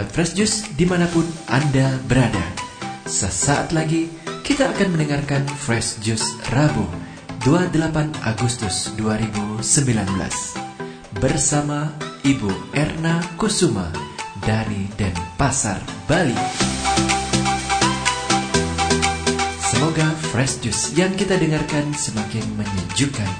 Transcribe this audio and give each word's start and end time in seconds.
sahabat 0.00 0.16
Fresh 0.16 0.32
Juice 0.32 0.58
di 0.80 0.88
mana 0.88 1.04
pun 1.12 1.28
Anda 1.52 2.00
berada. 2.08 2.40
Sesaat 3.04 3.76
lagi 3.76 4.08
kita 4.40 4.72
akan 4.72 4.96
mendengarkan 4.96 5.44
Fresh 5.44 6.00
Juice 6.00 6.40
Rabu 6.56 6.88
28 7.44 8.16
Agustus 8.24 8.96
2019 8.96 9.60
bersama 11.20 11.92
Ibu 12.24 12.48
Erna 12.72 13.20
Kusuma 13.36 13.92
dari 14.40 14.88
Denpasar, 14.96 15.84
Bali. 16.08 16.36
Semoga 19.60 20.08
Fresh 20.32 20.64
Juice 20.64 20.96
yang 20.96 21.12
kita 21.12 21.36
dengarkan 21.36 21.92
semakin 21.92 22.44
menyejukkan 22.56 23.32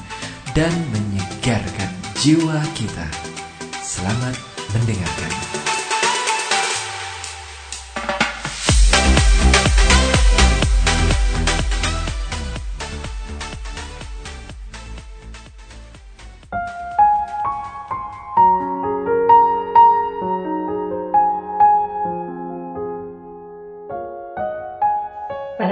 dan 0.52 0.72
menyegarkan 0.92 1.88
jiwa 2.20 2.60
kita. 2.76 3.08
Selamat 3.80 4.36
mendengarkan. 4.76 5.59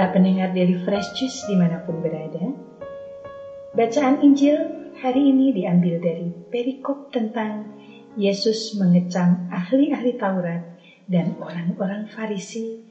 Pendengar 0.09 0.57
dari 0.57 0.73
Fresh 0.73 1.21
Juice 1.21 1.45
di 1.45 1.53
mana 1.53 1.85
pun 1.85 2.01
berada, 2.01 2.41
bacaan 3.77 4.25
Injil 4.25 4.57
hari 4.97 5.29
ini 5.29 5.53
diambil 5.53 6.01
dari 6.01 6.33
perikop 6.49 7.13
tentang 7.13 7.77
Yesus 8.17 8.73
mengecam 8.81 9.45
ahli-ahli 9.53 10.17
Taurat 10.17 10.65
dan 11.05 11.37
orang-orang 11.37 12.09
Farisi 12.09 12.81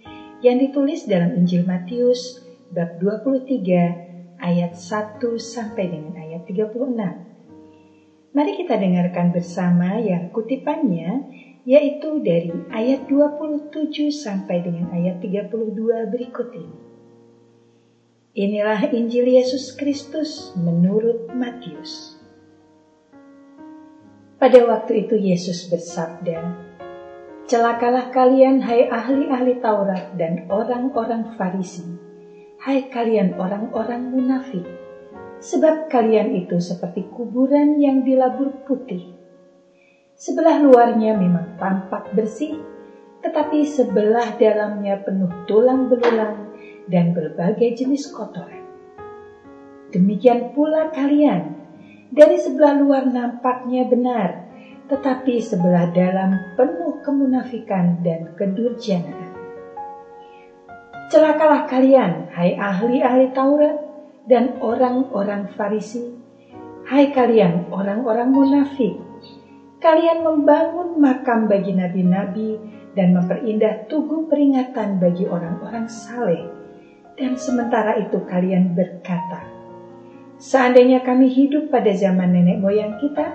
yang 0.46 0.62
ditulis 0.62 1.10
dalam 1.10 1.34
Injil 1.34 1.66
Matius 1.66 2.38
bab 2.70 3.02
23 3.02 4.38
ayat 4.38 4.78
1 4.78 5.18
sampai 5.42 5.84
dengan 5.90 6.14
ayat 6.22 6.46
36. 6.46 8.30
Mari 8.30 8.52
kita 8.62 8.78
dengarkan 8.78 9.34
bersama 9.34 9.98
yang 9.98 10.30
kutipannya 10.30 11.26
yaitu 11.66 12.22
dari 12.22 12.54
ayat 12.70 13.10
27 13.10 14.14
sampai 14.14 14.62
dengan 14.62 14.94
ayat 14.94 15.18
32 15.18 16.14
berikut 16.14 16.54
ini. 16.54 16.87
Inilah 18.38 18.94
Injil 18.94 19.34
Yesus 19.34 19.74
Kristus 19.74 20.54
menurut 20.54 21.26
Matius. 21.34 22.14
Pada 24.38 24.62
waktu 24.62 25.02
itu 25.02 25.18
Yesus 25.18 25.66
bersabda, 25.66 26.46
Celakalah 27.50 28.14
kalian 28.14 28.62
hai 28.62 28.86
ahli-ahli 28.86 29.58
Taurat 29.58 30.14
dan 30.14 30.46
orang-orang 30.54 31.34
Farisi, 31.34 31.82
hai 32.62 32.86
kalian 32.86 33.34
orang-orang 33.34 34.06
munafik, 34.06 34.70
sebab 35.42 35.90
kalian 35.90 36.30
itu 36.38 36.62
seperti 36.62 37.10
kuburan 37.10 37.82
yang 37.82 38.06
dilabur 38.06 38.54
putih. 38.62 39.18
Sebelah 40.14 40.62
luarnya 40.62 41.18
memang 41.18 41.58
tampak 41.58 42.14
bersih, 42.14 42.54
tetapi 43.18 43.66
sebelah 43.66 44.38
dalamnya 44.38 45.02
penuh 45.02 45.42
tulang 45.50 45.90
belulang 45.90 46.47
dan 46.88 47.12
berbagai 47.12 47.84
jenis 47.84 48.08
kotoran. 48.10 48.64
Demikian 49.88 50.52
pula 50.52 50.92
kalian, 50.92 51.56
dari 52.12 52.36
sebelah 52.40 52.76
luar 52.76 53.04
nampaknya 53.08 53.88
benar, 53.88 54.48
tetapi 54.88 55.40
sebelah 55.40 55.92
dalam 55.92 56.56
penuh 56.56 57.00
kemunafikan 57.04 58.00
dan 58.00 58.32
kedurjanaan. 58.36 59.36
Celakalah 61.08 61.64
kalian, 61.68 62.28
hai 62.36 62.52
ahli-ahli 62.56 63.32
Taurat 63.32 63.80
dan 64.28 64.60
orang-orang 64.60 65.48
Farisi, 65.56 66.04
hai 66.84 67.08
kalian 67.12 67.72
orang-orang 67.72 68.28
munafik. 68.28 68.96
Kalian 69.78 70.26
membangun 70.26 71.00
makam 71.00 71.48
bagi 71.48 71.72
nabi-nabi 71.72 72.60
dan 72.92 73.14
memperindah 73.14 73.88
tugu 73.88 74.26
peringatan 74.26 74.98
bagi 74.98 75.24
orang-orang 75.24 75.86
saleh 75.86 76.57
dan 77.18 77.34
sementara 77.34 77.98
itu 77.98 78.22
kalian 78.24 78.78
berkata, 78.78 79.42
Seandainya 80.38 81.02
kami 81.02 81.34
hidup 81.34 81.66
pada 81.74 81.90
zaman 81.90 82.30
nenek 82.30 82.62
moyang 82.62 82.94
kita, 83.02 83.34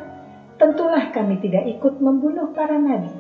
tentulah 0.56 1.12
kami 1.12 1.36
tidak 1.44 1.68
ikut 1.68 2.00
membunuh 2.00 2.56
para 2.56 2.80
nabi. 2.80 3.12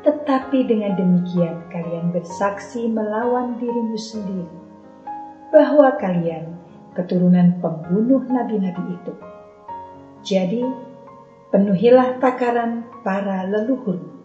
Tetapi 0.00 0.64
dengan 0.64 0.96
demikian 0.96 1.68
kalian 1.68 2.16
bersaksi 2.16 2.88
melawan 2.88 3.60
dirimu 3.60 4.00
sendiri, 4.00 4.48
bahwa 5.52 5.92
kalian 6.00 6.56
keturunan 6.96 7.60
pembunuh 7.60 8.24
nabi-nabi 8.24 8.96
itu. 8.96 9.12
Jadi, 10.24 10.64
penuhilah 11.52 12.16
takaran 12.16 12.88
para 13.04 13.44
leluhurmu. 13.44 14.16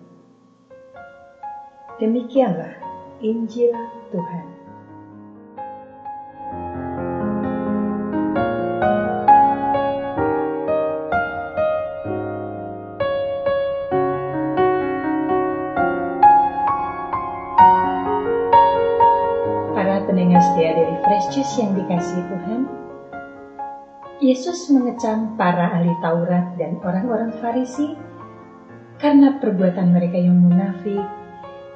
Demikianlah 2.00 2.80
Injil 3.20 3.76
Tuhan. 4.16 4.51
Juice 21.32 21.64
yang 21.64 21.72
dikasih 21.80 22.28
Tuhan, 22.28 22.62
Yesus 24.20 24.68
mengecam 24.68 25.40
para 25.40 25.80
ahli 25.80 25.96
Taurat 26.04 26.60
dan 26.60 26.76
orang-orang 26.84 27.32
Farisi 27.40 27.96
karena 29.00 29.40
perbuatan 29.40 29.96
mereka 29.96 30.20
yang 30.20 30.36
munafik 30.36 31.00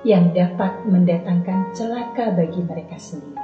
yang 0.04 0.36
dapat 0.36 0.84
mendatangkan 0.84 1.72
celaka 1.72 2.36
bagi 2.36 2.68
mereka 2.68 3.00
sendiri. 3.00 3.40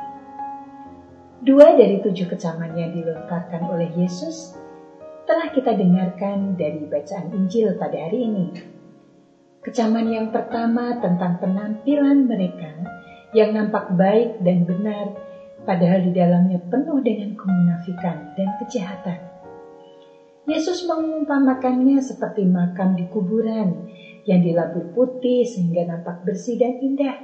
Dua 1.48 1.80
dari 1.80 2.04
tujuh 2.04 2.28
kecaman 2.28 2.76
yang 2.76 2.92
dilontarkan 2.92 3.72
oleh 3.72 3.88
Yesus 3.96 4.60
telah 5.24 5.48
kita 5.56 5.80
dengarkan 5.80 6.60
dari 6.60 6.92
bacaan 6.92 7.32
Injil 7.32 7.80
pada 7.80 7.96
hari 7.96 8.28
ini. 8.28 8.52
Kecaman 9.64 10.12
yang 10.12 10.28
pertama 10.36 11.00
tentang 11.00 11.40
penampilan 11.40 12.28
mereka 12.28 12.84
yang 13.32 13.56
nampak 13.56 13.96
baik 13.96 14.44
dan 14.44 14.68
benar 14.68 15.31
padahal 15.66 16.02
di 16.06 16.12
dalamnya 16.14 16.60
penuh 16.70 17.00
dengan 17.02 17.38
kemunafikan 17.38 18.34
dan 18.34 18.50
kejahatan. 18.62 19.20
Yesus 20.50 20.90
mengumpamakannya 20.90 22.02
seperti 22.02 22.50
makam 22.50 22.98
di 22.98 23.06
kuburan 23.08 23.88
yang 24.26 24.42
dilabur 24.42 24.90
putih 24.92 25.46
sehingga 25.46 25.86
nampak 25.86 26.26
bersih 26.26 26.58
dan 26.58 26.82
indah. 26.82 27.18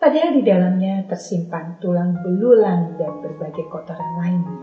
Padahal 0.00 0.32
di 0.38 0.42
dalamnya 0.46 1.04
tersimpan 1.04 1.76
tulang 1.82 2.16
belulang 2.24 2.96
dan 2.96 3.20
berbagai 3.20 3.66
kotoran 3.68 4.12
lainnya. 4.22 4.58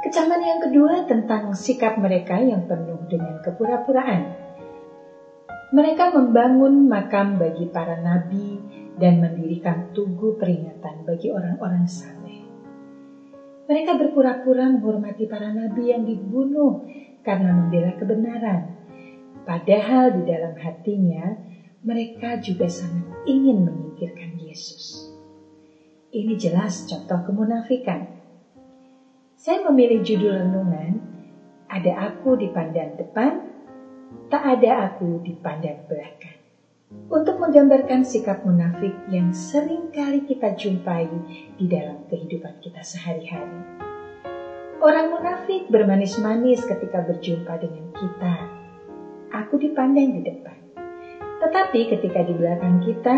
Kecaman 0.00 0.40
yang 0.40 0.60
kedua 0.64 1.04
tentang 1.04 1.52
sikap 1.52 2.00
mereka 2.00 2.40
yang 2.40 2.64
penuh 2.64 3.04
dengan 3.12 3.36
kepura-puraan. 3.44 4.22
Mereka 5.76 6.16
membangun 6.16 6.88
makam 6.88 7.36
bagi 7.36 7.68
para 7.68 8.00
nabi 8.00 8.79
dan 9.00 9.24
mendirikan 9.24 9.96
tugu 9.96 10.36
peringatan 10.36 11.08
bagi 11.08 11.32
orang-orang 11.32 11.88
saleh. 11.88 12.44
Mereka 13.64 13.96
berpura-pura 13.96 14.68
menghormati 14.68 15.24
para 15.24 15.48
nabi 15.48 15.88
yang 15.88 16.04
dibunuh 16.04 16.84
karena 17.24 17.56
membela 17.56 17.96
kebenaran. 17.96 18.76
Padahal 19.48 20.20
di 20.20 20.22
dalam 20.28 20.52
hatinya 20.60 21.32
mereka 21.80 22.36
juga 22.44 22.68
sangat 22.68 23.24
ingin 23.24 23.64
menyingkirkan 23.64 24.36
Yesus. 24.36 25.08
Ini 26.12 26.36
jelas 26.36 26.84
contoh 26.84 27.24
kemunafikan. 27.24 28.20
Saya 29.32 29.64
memilih 29.72 30.04
judul 30.04 30.36
renungan, 30.36 31.00
ada 31.72 32.12
aku 32.12 32.36
di 32.36 32.52
pandang 32.52 33.00
depan, 33.00 33.48
tak 34.28 34.60
ada 34.60 34.92
aku 34.92 35.24
di 35.24 35.32
pandang 35.40 35.88
belakang 35.88 36.29
untuk 37.10 37.38
menggambarkan 37.38 38.02
sikap 38.02 38.42
munafik 38.42 38.90
yang 39.10 39.30
sering 39.30 39.94
kali 39.94 40.26
kita 40.26 40.58
jumpai 40.58 41.06
di 41.54 41.70
dalam 41.70 42.02
kehidupan 42.10 42.58
kita 42.58 42.82
sehari-hari. 42.82 43.62
Orang 44.82 45.14
munafik 45.14 45.70
bermanis-manis 45.70 46.66
ketika 46.66 47.06
berjumpa 47.06 47.62
dengan 47.62 47.94
kita. 47.94 48.34
Aku 49.30 49.62
dipandang 49.62 50.18
di 50.18 50.22
depan. 50.26 50.56
Tetapi 51.38 51.80
ketika 51.94 52.26
di 52.26 52.34
belakang 52.34 52.82
kita, 52.82 53.16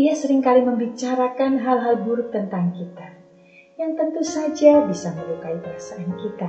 ia 0.00 0.16
sering 0.16 0.40
kali 0.40 0.64
membicarakan 0.64 1.60
hal-hal 1.60 2.00
buruk 2.00 2.32
tentang 2.32 2.72
kita, 2.72 3.08
yang 3.76 4.00
tentu 4.00 4.24
saja 4.24 4.80
bisa 4.88 5.12
melukai 5.12 5.60
perasaan 5.60 6.08
kita. 6.24 6.48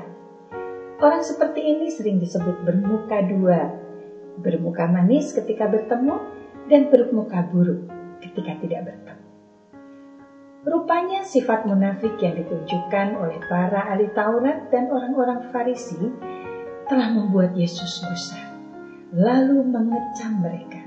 Orang 1.04 1.20
seperti 1.20 1.62
ini 1.62 1.92
sering 1.92 2.18
disebut 2.24 2.64
bermuka 2.64 3.22
dua, 3.28 3.76
bermuka 4.40 4.88
manis 4.88 5.36
ketika 5.36 5.68
bertemu, 5.68 6.45
dan 6.66 6.90
bermuka 6.90 7.46
buruk 7.50 7.86
ketika 8.22 8.58
tidak 8.62 8.90
bertemu. 8.90 9.26
Rupanya 10.66 11.22
sifat 11.22 11.70
munafik 11.70 12.18
yang 12.18 12.42
ditunjukkan 12.42 13.22
oleh 13.22 13.38
para 13.46 13.86
ahli 13.86 14.10
Taurat 14.18 14.66
dan 14.74 14.90
orang-orang 14.90 15.54
Farisi 15.54 16.10
telah 16.90 17.14
membuat 17.14 17.54
Yesus 17.54 18.02
gusar, 18.02 18.50
lalu 19.14 19.62
mengecam 19.62 20.42
mereka. 20.42 20.82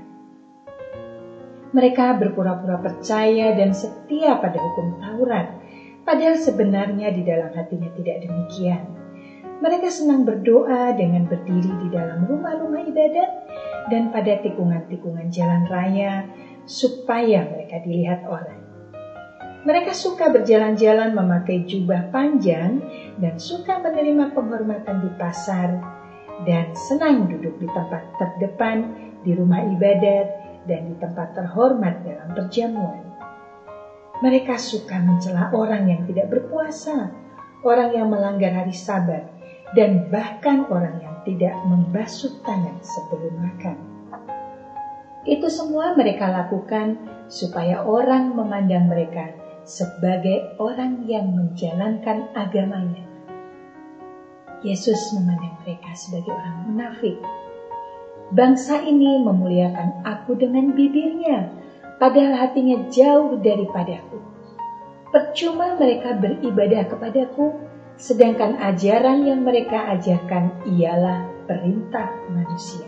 Mereka 1.71 2.19
berpura-pura 2.19 2.81
percaya 2.83 3.55
dan 3.55 3.71
setia 3.71 4.35
pada 4.43 4.59
hukum 4.59 4.99
Taurat, 4.99 5.47
padahal 6.03 6.35
sebenarnya 6.35 7.15
di 7.15 7.23
dalam 7.23 7.55
hatinya 7.55 7.87
tidak 7.95 8.27
demikian. 8.27 8.83
Mereka 9.63 9.87
senang 9.87 10.27
berdoa 10.27 10.91
dengan 10.95 11.23
berdiri 11.27 11.71
di 11.83 11.87
dalam 11.91 12.27
rumah-rumah 12.27 12.83
ibadat 12.83 13.48
dan 13.87 14.11
pada 14.11 14.43
tikungan-tikungan 14.43 15.31
jalan 15.31 15.63
raya 15.71 16.27
supaya 16.67 17.47
mereka 17.47 17.79
dilihat 17.81 18.27
orang. 18.27 18.59
Mereka 19.63 19.91
suka 19.91 20.31
berjalan-jalan 20.31 21.11
memakai 21.15 21.67
jubah 21.67 22.11
panjang 22.11 22.79
dan 23.19 23.35
suka 23.35 23.79
menerima 23.83 24.31
penghormatan 24.31 25.03
di 25.03 25.11
pasar 25.19 25.69
dan 26.47 26.71
senang 26.75 27.27
duduk 27.27 27.59
di 27.59 27.67
tempat 27.67 28.07
terdepan 28.15 28.77
di 29.27 29.35
rumah 29.35 29.59
ibadat 29.67 30.27
dan 30.63 30.87
di 30.87 30.95
tempat 30.95 31.35
terhormat 31.35 32.07
dalam 32.07 32.29
perjamuan. 32.31 33.03
Mereka 34.19 34.55
suka 34.59 34.99
mencela 34.99 35.51
orang 35.51 35.87
yang 35.87 36.01
tidak 36.07 36.31
berpuasa, 36.31 37.11
orang 37.63 37.95
yang 37.95 38.07
melanggar 38.11 38.51
hari 38.51 38.75
sabat, 38.75 39.27
dan 39.75 40.07
bahkan 40.11 40.67
orang 40.67 40.99
yang 41.03 41.08
tidak 41.29 41.53
membasuh 41.69 42.33
tangan 42.41 42.81
sebelum 42.81 43.33
makan. 43.37 43.77
Itu 45.29 45.45
semua 45.53 45.93
mereka 45.93 46.25
lakukan 46.25 46.97
supaya 47.29 47.85
orang 47.85 48.33
memandang 48.33 48.89
mereka 48.89 49.29
sebagai 49.61 50.57
orang 50.57 51.05
yang 51.05 51.29
menjalankan 51.29 52.33
agamanya. 52.33 53.05
Yesus 54.65 54.97
memandang 55.13 55.53
mereka 55.61 55.93
sebagai 55.93 56.33
orang 56.33 56.57
munafik. 56.65 57.21
Bangsa 58.33 58.81
ini 58.81 59.21
memuliakan 59.21 60.01
aku 60.01 60.33
dengan 60.33 60.73
bibirnya, 60.73 61.53
padahal 62.01 62.49
hatinya 62.49 62.89
jauh 62.89 63.37
daripadaku. 63.37 64.17
Percuma 65.13 65.77
mereka 65.77 66.17
beribadah 66.17 66.89
kepadaku, 66.89 67.53
sedangkan 67.99 68.55
ajaran 68.63 69.27
yang 69.27 69.43
mereka 69.43 69.91
ajarkan 69.91 70.63
ialah 70.71 71.27
perintah 71.43 72.07
manusia. 72.31 72.87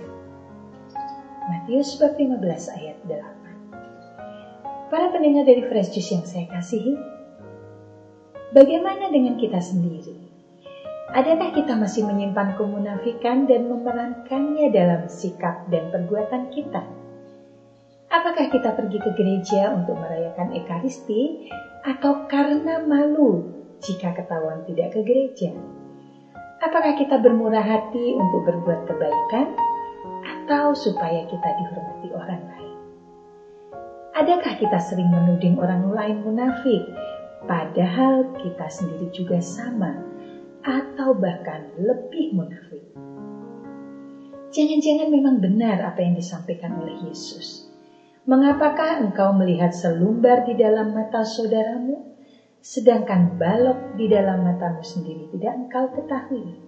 Matius 1.51 1.99
15 1.99 2.39
ayat 2.79 2.97
8 3.03 4.87
Para 4.87 5.11
pendengar 5.11 5.43
dari 5.43 5.67
Fresh 5.67 5.91
Juice 5.91 6.15
yang 6.15 6.23
saya 6.23 6.47
kasihi, 6.47 6.95
bagaimana 8.55 9.11
dengan 9.11 9.35
kita 9.35 9.59
sendiri? 9.59 10.15
Adakah 11.11 11.51
kita 11.59 11.75
masih 11.75 12.07
menyimpan 12.07 12.55
kemunafikan 12.55 13.43
dan 13.43 13.67
memerankannya 13.67 14.71
dalam 14.71 15.11
sikap 15.11 15.67
dan 15.67 15.91
perbuatan 15.91 16.55
kita? 16.55 16.87
Apakah 18.07 18.47
kita 18.47 18.71
pergi 18.79 18.99
ke 18.99 19.11
gereja 19.15 19.75
untuk 19.75 19.99
merayakan 19.99 20.55
Ekaristi 20.55 21.51
atau 21.83 22.27
karena 22.31 22.79
malu 22.83 23.60
jika 23.81 24.13
ketahuan 24.13 24.61
tidak 24.69 24.93
ke 24.93 25.01
gereja? 25.01 25.51
Apakah 26.61 26.93
kita 26.93 27.17
bermurah 27.17 27.65
hati 27.65 28.13
untuk 28.13 28.45
berbuat 28.45 28.85
kebaikan 28.85 29.57
atau 30.21 30.77
supaya 30.77 31.25
kita 31.25 31.49
dihormati 31.57 32.09
orang 32.13 32.41
lain? 32.53 32.77
Adakah 34.13 34.53
kita 34.61 34.77
sering 34.77 35.09
menuding 35.09 35.57
orang 35.57 35.89
lain 35.89 36.21
munafik, 36.21 36.85
padahal 37.49 38.29
kita 38.37 38.69
sendiri 38.69 39.09
juga 39.09 39.41
sama, 39.41 39.97
atau 40.61 41.17
bahkan 41.17 41.73
lebih 41.81 42.37
munafik? 42.37 42.85
Jangan-jangan 44.51 45.09
memang 45.09 45.41
benar 45.41 45.81
apa 45.81 46.03
yang 46.03 46.13
disampaikan 46.13 46.77
oleh 46.77 46.93
Yesus. 47.07 47.71
Mengapakah 48.27 49.01
engkau 49.01 49.33
melihat 49.33 49.73
selumbar 49.73 50.45
di 50.45 50.53
dalam 50.59 50.93
mata 50.93 51.25
saudaramu, 51.25 52.10
sedangkan 52.61 53.41
balok 53.41 53.97
di 53.97 54.05
dalam 54.05 54.45
matamu 54.45 54.85
sendiri 54.85 55.33
tidak 55.33 55.53
engkau 55.65 55.89
ketahui? 55.97 56.61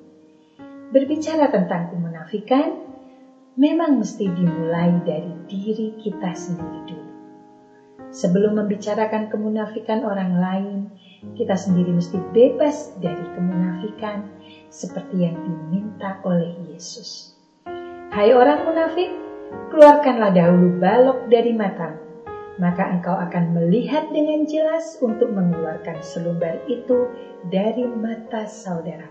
Berbicara 0.90 1.50
tentang 1.54 1.94
kemunafikan, 1.94 2.82
memang 3.58 4.02
mesti 4.02 4.26
dimulai 4.26 5.02
dari 5.06 5.34
diri 5.46 5.98
kita 6.02 6.34
sendiri 6.34 6.80
dulu. 6.90 7.12
Sebelum 8.14 8.62
membicarakan 8.62 9.30
kemunafikan 9.30 10.06
orang 10.06 10.38
lain, 10.38 10.78
kita 11.34 11.58
sendiri 11.58 11.98
mesti 11.98 12.22
bebas 12.30 12.94
dari 13.02 13.26
kemunafikan 13.34 14.30
seperti 14.70 15.26
yang 15.26 15.38
diminta 15.42 16.22
oleh 16.22 16.54
Yesus. 16.70 17.34
Hai 18.14 18.30
orang 18.38 18.70
munafik, 18.70 19.10
keluarkanlah 19.74 20.30
dahulu 20.30 20.78
balok 20.78 21.26
dari 21.26 21.58
matamu, 21.58 22.03
maka 22.62 22.86
engkau 22.94 23.18
akan 23.18 23.58
melihat 23.58 24.10
dengan 24.14 24.46
jelas 24.46 25.02
untuk 25.02 25.34
mengeluarkan 25.34 25.98
selumbar 26.06 26.62
itu 26.70 27.10
dari 27.50 27.86
mata 27.86 28.46
saudara. 28.46 29.10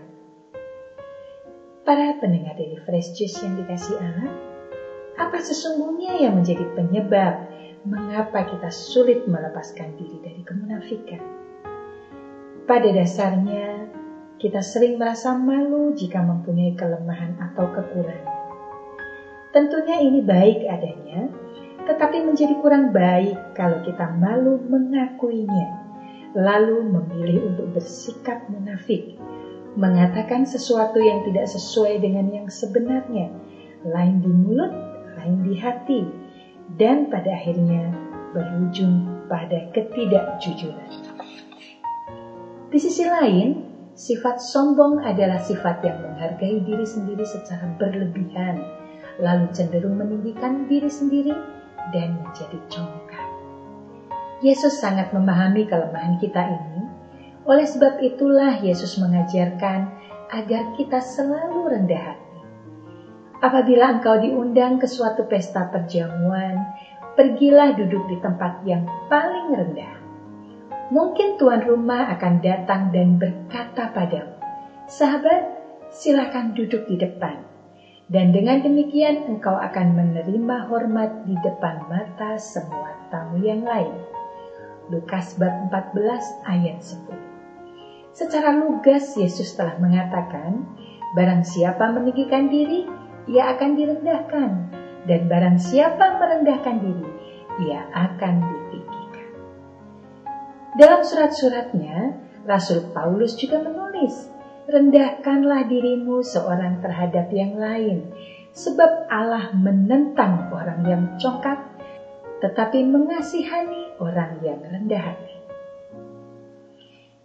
Para 1.83 2.15
pendengar 2.23 2.55
dari 2.55 2.79
Fresh 2.87 3.19
Juice 3.19 3.43
yang 3.43 3.59
dikasih 3.59 3.99
Allah, 3.99 4.31
apa 5.19 5.37
sesungguhnya 5.43 6.15
yang 6.23 6.39
menjadi 6.39 6.63
penyebab 6.71 7.51
mengapa 7.83 8.47
kita 8.47 8.71
sulit 8.71 9.27
melepaskan 9.27 9.91
diri 9.99 10.17
dari 10.23 10.41
kemunafikan. 10.47 11.19
Pada 12.63 12.87
dasarnya, 12.87 13.91
kita 14.39 14.63
sering 14.63 14.95
merasa 14.95 15.35
malu 15.35 15.91
jika 15.91 16.23
mempunyai 16.23 16.79
kelemahan 16.79 17.35
atau 17.51 17.67
kekurangan. 17.75 18.31
Tentunya 19.51 19.99
ini 19.99 20.23
baik 20.23 20.63
adanya, 20.63 21.27
tetapi 21.83 22.23
menjadi 22.23 22.55
kurang 22.63 22.95
baik 22.95 23.55
kalau 23.55 23.83
kita 23.83 24.07
malu 24.15 24.59
mengakuinya, 24.71 25.83
lalu 26.31 26.79
memilih 26.87 27.53
untuk 27.53 27.75
bersikap 27.75 28.47
munafik, 28.47 29.19
mengatakan 29.75 30.47
sesuatu 30.47 31.01
yang 31.03 31.21
tidak 31.27 31.49
sesuai 31.51 31.99
dengan 31.99 32.31
yang 32.31 32.47
sebenarnya, 32.47 33.29
lain 33.83 34.23
di 34.23 34.31
mulut, 34.31 34.71
lain 35.19 35.43
di 35.43 35.53
hati, 35.59 36.01
dan 36.79 37.11
pada 37.11 37.29
akhirnya 37.35 37.91
berujung 38.31 39.27
pada 39.27 39.67
ketidakjujuran. 39.75 40.89
Di 42.73 42.79
sisi 42.81 43.05
lain, 43.05 43.61
sifat 43.93 44.41
sombong 44.41 45.05
adalah 45.05 45.37
sifat 45.37 45.85
yang 45.85 46.01
menghargai 46.01 46.65
diri 46.65 46.87
sendiri 46.87 47.21
secara 47.21 47.69
berlebihan, 47.77 48.57
lalu 49.21 49.45
cenderung 49.53 50.01
meninggikan 50.01 50.65
diri 50.65 50.89
sendiri 50.89 51.33
dan 51.91 52.21
menjadi 52.21 52.59
congkak. 52.71 53.27
Yesus 54.39 54.79
sangat 54.79 55.11
memahami 55.11 55.67
kelemahan 55.67 56.15
kita 56.21 56.39
ini, 56.47 56.87
oleh 57.43 57.67
sebab 57.67 57.99
itulah 57.99 58.55
Yesus 58.63 58.95
mengajarkan 59.01 59.91
agar 60.31 60.71
kita 60.79 61.03
selalu 61.03 61.75
rendah 61.75 62.03
hati 62.15 62.33
Apabila 63.43 63.99
engkau 63.99 64.23
diundang 64.23 64.79
ke 64.79 64.87
suatu 64.87 65.27
pesta 65.27 65.67
perjamuan, 65.67 66.63
pergilah 67.19 67.75
duduk 67.75 68.07
di 68.07 68.15
tempat 68.23 68.63
yang 68.63 68.87
paling 69.11 69.51
rendah. 69.51 69.99
Mungkin 70.87 71.35
tuan 71.35 71.59
rumah 71.59 72.07
akan 72.15 72.39
datang 72.39 72.95
dan 72.95 73.19
berkata 73.19 73.91
padamu, 73.91 74.39
"Sahabat, 74.87 75.59
silakan 75.91 76.55
duduk 76.55 76.87
di 76.87 76.95
depan." 76.95 77.52
Dan 78.13 78.29
dengan 78.29 78.61
demikian 78.61 79.25
engkau 79.25 79.57
akan 79.57 79.97
menerima 79.97 80.69
hormat 80.69 81.25
di 81.25 81.33
depan 81.41 81.89
mata 81.89 82.37
semua 82.37 82.93
tamu 83.09 83.41
yang 83.41 83.65
lain. 83.65 83.89
Lukas 84.93 85.33
bab 85.41 85.73
14 85.73 86.45
ayat 86.45 86.77
10. 86.77 87.09
Secara 88.13 88.53
lugas 88.53 89.17
Yesus 89.17 89.57
telah 89.57 89.81
mengatakan, 89.81 90.61
barang 91.17 91.41
siapa 91.41 91.89
meninggikan 91.89 92.53
diri, 92.53 92.85
ia 93.25 93.57
akan 93.57 93.81
direndahkan. 93.81 94.51
Dan 95.09 95.25
barang 95.25 95.57
siapa 95.57 96.21
merendahkan 96.21 96.85
diri, 96.85 97.09
ia 97.65 97.81
akan 97.97 98.35
ditinggikan. 98.45 99.29
Dalam 100.77 101.01
surat-suratnya, 101.01 102.13
Rasul 102.45 102.93
Paulus 102.93 103.33
juga 103.41 103.57
menulis, 103.65 104.29
Rendahkanlah 104.63 105.67
dirimu 105.67 106.23
seorang 106.23 106.79
terhadap 106.79 107.27
yang 107.35 107.59
lain, 107.59 108.07
sebab 108.55 109.11
Allah 109.11 109.51
menentang 109.51 110.47
orang 110.53 110.81
yang 110.87 111.03
congkak, 111.19 111.59
tetapi 112.39 112.87
mengasihani 112.87 113.99
orang 113.99 114.39
yang 114.39 114.63
rendah 114.63 115.03
hati. 115.03 115.35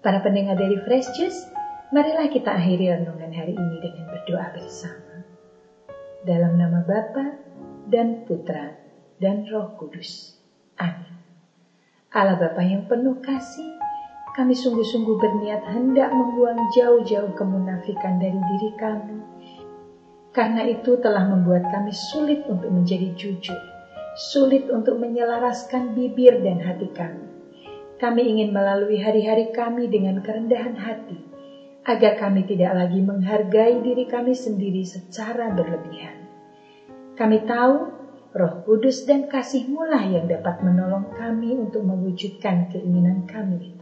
Para 0.02 0.22
pendengar 0.22 0.58
dari 0.58 0.78
Fresh 0.82 1.14
Juice, 1.14 1.46
marilah 1.90 2.26
kita 2.30 2.54
akhiri 2.54 2.90
renungan 2.90 3.30
hari 3.34 3.54
ini 3.54 3.76
dengan 3.82 4.06
berdoa 4.10 4.46
bersama. 4.54 5.26
Dalam 6.26 6.58
nama 6.58 6.82
Bapa 6.82 7.38
dan 7.86 8.26
Putra, 8.26 8.74
dan 9.18 9.46
Roh 9.50 9.74
Kudus. 9.78 10.38
Amin. 10.78 11.18
Allah 12.14 12.38
Bapa 12.38 12.62
yang 12.62 12.86
penuh 12.86 13.18
kasih, 13.20 13.78
kami 14.38 14.54
sungguh-sungguh 14.54 15.18
berniat 15.18 15.66
hendak 15.66 16.14
membuang 16.14 16.70
jauh-jauh 16.70 17.34
kemunafikan 17.34 18.22
dari 18.22 18.38
diri 18.38 18.70
kami. 18.78 19.18
Karena 20.30 20.62
itu 20.62 20.94
telah 21.02 21.26
membuat 21.26 21.66
kami 21.74 21.90
sulit 21.90 22.46
untuk 22.46 22.70
menjadi 22.70 23.18
jujur, 23.18 23.58
sulit 24.14 24.70
untuk 24.70 25.02
menyelaraskan 25.02 25.90
bibir 25.98 26.38
dan 26.38 26.62
hati 26.62 26.86
kami. 26.94 27.26
Kami 27.98 28.22
ingin 28.30 28.54
melalui 28.54 29.02
hari-hari 29.02 29.50
kami 29.50 29.90
dengan 29.90 30.22
kerendahan 30.22 30.78
hati, 30.78 31.18
agar 31.82 32.14
kami 32.22 32.46
tidak 32.46 32.78
lagi 32.78 33.02
menghargai 33.02 33.82
diri 33.82 34.06
kami 34.06 34.38
sendiri 34.38 34.86
secara 34.86 35.50
berlebihan. 35.50 36.14
Kami 37.18 37.42
tahu 37.42 37.74
Roh 38.38 38.62
Kudus 38.62 39.02
dan 39.02 39.26
kasih-Mu 39.26 39.82
lah 39.90 40.06
yang 40.06 40.30
dapat 40.30 40.62
menolong 40.62 41.10
kami 41.18 41.58
untuk 41.58 41.82
mewujudkan 41.82 42.70
keinginan 42.70 43.26
kami. 43.26 43.77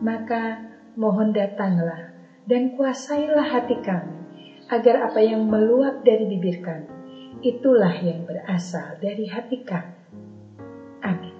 Maka 0.00 0.64
mohon 0.96 1.36
datanglah 1.36 2.16
dan 2.48 2.74
kuasailah 2.74 3.46
hati 3.52 3.76
kami, 3.84 4.16
agar 4.72 5.12
apa 5.12 5.20
yang 5.20 5.44
meluap 5.46 6.02
dari 6.02 6.24
bibir 6.24 6.64
kami, 6.64 6.88
itulah 7.44 7.92
yang 8.00 8.24
berasal 8.24 8.96
dari 8.98 9.28
hati 9.28 9.60
kami. 9.60 9.96
Amin. 11.04 11.36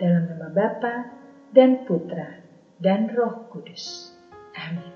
Dalam 0.00 0.26
nama 0.26 0.48
Bapa 0.50 0.94
dan 1.54 1.86
Putra 1.86 2.40
dan 2.80 3.12
Roh 3.12 3.46
Kudus. 3.52 4.16
Amin. 4.56 4.90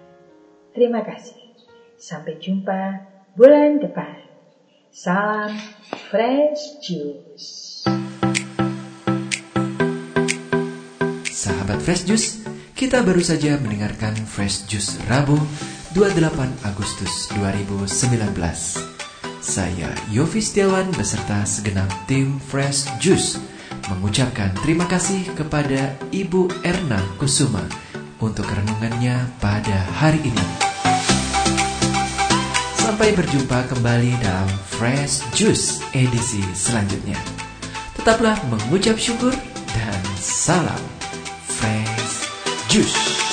Terima 0.74 1.04
kasih. 1.06 1.54
Sampai 1.94 2.40
jumpa 2.42 3.04
bulan 3.38 3.78
depan. 3.78 4.26
Salam 4.90 5.54
Fresh 6.10 6.82
Juice. 6.82 7.83
Sahabat 11.44 11.76
Fresh 11.76 12.08
Juice, 12.08 12.40
kita 12.72 13.04
baru 13.04 13.20
saja 13.20 13.60
mendengarkan 13.60 14.16
Fresh 14.16 14.64
Juice 14.64 14.96
Rabu 15.12 15.36
28 15.92 16.40
Agustus 16.64 17.28
2019. 17.36 18.32
Saya 19.44 19.92
Yofi 20.08 20.40
Setiawan 20.40 20.88
beserta 20.96 21.44
segenap 21.44 21.92
tim 22.08 22.40
Fresh 22.40 22.88
Juice 22.96 23.36
mengucapkan 23.92 24.56
terima 24.64 24.88
kasih 24.88 25.20
kepada 25.36 25.92
Ibu 26.16 26.48
Erna 26.64 27.04
Kusuma 27.20 27.68
untuk 28.24 28.48
renungannya 28.48 29.28
pada 29.36 29.84
hari 30.00 30.24
ini. 30.24 30.46
Sampai 32.72 33.12
berjumpa 33.12 33.68
kembali 33.68 34.16
dalam 34.24 34.48
Fresh 34.80 35.20
Juice 35.36 35.84
edisi 35.92 36.40
selanjutnya. 36.56 37.20
Tetaplah 38.00 38.40
mengucap 38.48 38.96
syukur 38.96 39.36
dan 39.76 40.00
salam 40.16 40.93
Fresh 42.74 42.92
Juice. 42.92 43.23